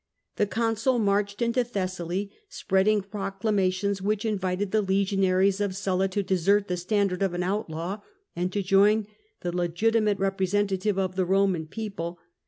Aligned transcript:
The 0.37 0.47
consul 0.47 0.97
marched 0.97 1.43
into 1.43 1.63
Thessaly, 1.63 2.31
spreading 2.49 3.03
proclamations 3.03 4.01
which 4.01 4.25
invited 4.25 4.71
the 4.71 4.81
legionaries 4.81 5.61
of 5.61 5.75
Sulla 5.75 6.07
to 6.07 6.23
desert 6.23 6.67
the 6.67 6.75
standard 6.77 7.21
of 7.21 7.35
an 7.35 7.43
outlaw 7.43 7.99
and 8.35 8.51
to 8.51 8.63
join 8.63 9.05
the 9.41 9.55
legitimate 9.55 10.17
representative 10.17 10.97
of 10.97 11.15
the 11.17 11.27
Eoman 11.27 11.69
people. 11.69 12.17